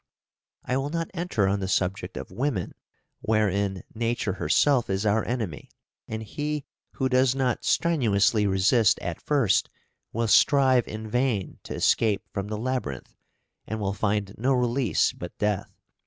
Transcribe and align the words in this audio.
I 0.65 0.77
will 0.77 0.89
not 0.89 1.11
enter 1.13 1.47
on 1.47 1.59
the 1.59 1.67
subject 1.67 2.17
of 2.17 2.31
women, 2.31 2.73
wherein 3.19 3.83
nature 3.93 4.33
herself 4.33 4.89
is 4.89 5.05
our 5.05 5.23
enemy, 5.23 5.69
and 6.07 6.23
he 6.23 6.65
who 6.93 7.07
does 7.07 7.35
not 7.35 7.63
strenuously 7.63 8.47
resist 8.47 8.97
at 8.97 9.21
first 9.21 9.69
will 10.11 10.27
strive 10.27 10.87
in 10.87 11.07
vain 11.07 11.59
to 11.65 11.75
escape 11.75 12.23
from 12.33 12.47
the 12.47 12.57
labyrinth, 12.57 13.13
and 13.67 13.79
will 13.79 13.93
find 13.93 14.33
no 14.39 14.53
release 14.53 15.11
but 15.13 15.37
death. 15.37 15.71